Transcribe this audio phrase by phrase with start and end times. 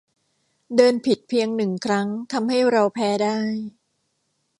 [0.75, 3.39] เดินผิดเพียงหนึ่งครั้งทำให้เราแพ้ได้